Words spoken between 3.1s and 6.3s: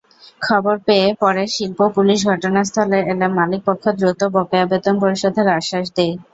এলে মালিকপক্ষ দ্রুত বকেয়া বেতন পরিশোধের আশ্বাস দেয়।